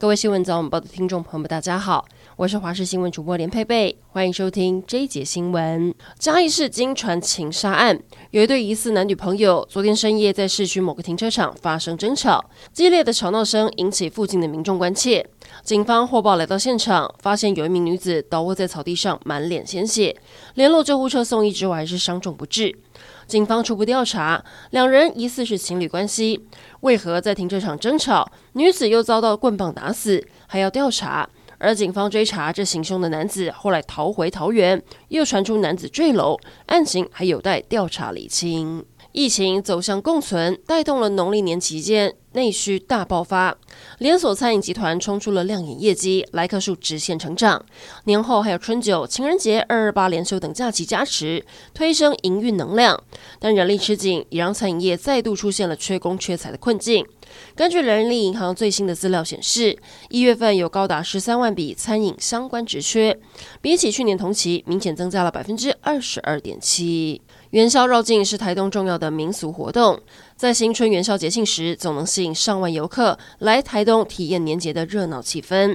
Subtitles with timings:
[0.00, 2.06] 各位新闻早晚报的听众朋友们，大家好，
[2.36, 5.92] 我是华视新闻主播连佩佩，欢迎收听这一节新闻。
[6.16, 8.00] 嘉义市惊传情杀案，
[8.30, 15.28] 有一对疑似男女朋友，昨天深夜在市区某个停车场发生争吵，激烈的吵闹声引起附近的民众关切。
[15.64, 20.16] 警方获报来到现场，发现有一名女子倒卧在草地上，满脸鲜血，
[20.54, 22.72] 联络救护车送医之后还是伤重不治。
[23.28, 26.46] 警方初步调查，两人疑似是情侣关系。
[26.80, 31.28] 为何在停车场争吵，女子又遭到棍棒打死，还要调查。
[31.58, 38.82] 而警方追查这行凶的男子，后来逃回桃园，又传出男子坠楼，案情还有待调查理清。
[39.12, 43.56] 疫情走向共存，带动了农历年期间内需大爆发，
[43.98, 47.64] 连锁餐饮集团冲出了亮眼业绩，来客数直线成长。
[48.04, 53.02] 年后还有春酒、情人节、二二八连休等假期加持，推升营运能量。
[53.40, 57.04] 但人力吃紧，也让餐饮业再度出现了缺工缺财的困境。
[57.54, 59.76] 根据人力银行最新的资料显示，
[60.10, 63.18] 一月份有高达十三万笔餐饮相关职缺，
[63.60, 67.20] 比起去年同期明显增加了百分之二十二点七。
[67.50, 69.98] 元宵绕境是台东重要的民俗活动，
[70.36, 75.74] 在新春元宵节庆时，总能吸引上万游客来台东体验年节的热闹气氛。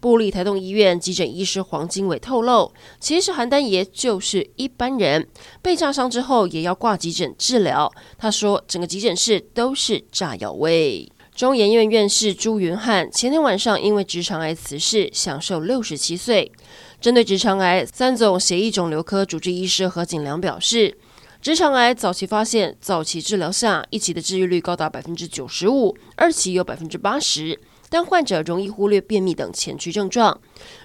[0.00, 5.28] 部立台东医院急诊医师黄金伟透露，其实韩丹爷就是一般人，
[5.60, 7.92] 被炸伤之后也要挂急诊治疗。
[8.16, 11.12] 他说，整个急诊室都是炸药味。
[11.36, 16.50] 中研院院士朱云汉前天晚上因为直肠癌辞世，享寿六十七岁。
[16.98, 20.96] 针对直肠癌，三总协议肿瘤科主治医师何景良表示。
[21.42, 30.38] 直肠癌早期发现、早期治疗下，一期的治愈率高达百分之九十五，二期有百分之八十，但患者容易忽略便秘等前驱症状。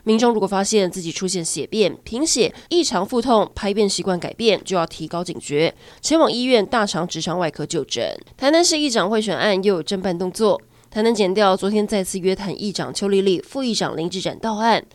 [0.06, 8.17] 民众如果发现自己出现血便、贫血、异常腹痛、排便习惯改变，就要提高警觉，前往医院大肠直肠外科就诊。
[8.38, 14.85] 台南市议长贿选案又有侦办动作，台南检调昨天再次约谈议长邱丽丽、副议长林志展到案。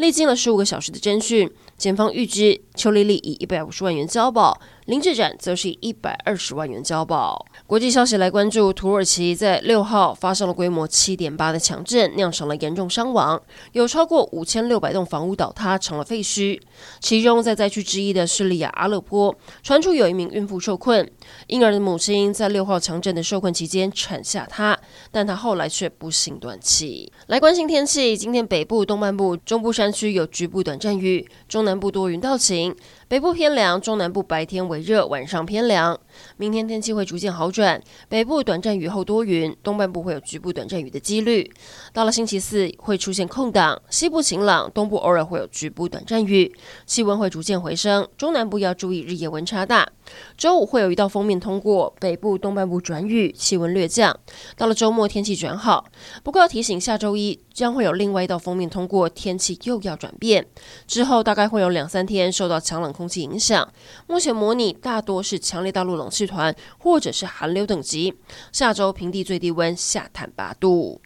[0.00, 7.44] 历经了十五个小时的侦讯，检方预知邱丽丽以一百五十万元交保，林志展则是以一百二十万元交保。
[7.66, 13.38] 国际消息来关注，土耳其在六号发生了规模七点八的强震，酿成了严重伤亡，
[13.72, 16.58] 有超过五千六百栋房屋倒塌成了废墟。
[17.00, 21.06] 其中在灾区之一的叙利亚阿勒颇，传出有一名孕妇受困，
[21.48, 24.78] 婴儿的母亲在六号强震的受困期间产下她，
[25.10, 27.12] 但她后来却不幸断气。
[27.26, 32.74] 来关心天气，今天北部、东半部、中部山区有局部短暂雨，中南部多云到晴。
[33.10, 35.98] 北部偏凉，中南部白天微热，晚上偏凉。
[36.36, 41.50] 明天天气会逐渐好转，北部短暂雨后多云，东半部会有局部短暂雨的几率。
[41.92, 46.54] 到了星期四会出现空档，西部晴朗，东部偶尔会有局部短暂雨，
[46.86, 48.06] 气温会逐渐回升。
[48.16, 49.88] 中南部要注意日夜温差大。
[50.36, 54.16] 周五会有一道锋面通过，北部东半部转雨，气温略降。
[54.56, 55.84] 到了周末天气转好，
[56.22, 60.46] 不过要提醒下周一将会有另外一道锋面通过，天气又要转变。
[60.86, 63.66] 之后大概会有两三天受到强冷空气影响，
[64.06, 68.12] 目前模拟大多是强烈大陆冷气团或者是寒流等级。
[68.52, 71.00] 下周平地最低温下探八度。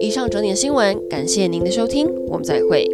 [0.00, 2.88] 以上整点新闻，感谢您的收听，我们再会。